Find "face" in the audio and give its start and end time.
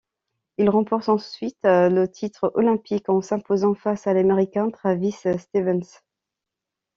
3.75-4.07